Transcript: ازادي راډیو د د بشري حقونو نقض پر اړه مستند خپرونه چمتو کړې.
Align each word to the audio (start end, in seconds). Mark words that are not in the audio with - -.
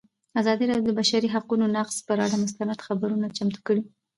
ازادي 0.39 0.65
راډیو 0.71 0.87
د 0.87 0.93
د 0.95 0.97
بشري 0.99 1.27
حقونو 1.35 1.65
نقض 1.77 1.95
پر 2.07 2.17
اړه 2.25 2.35
مستند 2.43 2.83
خپرونه 2.85 3.27
چمتو 3.37 3.59
کړې. 3.67 3.81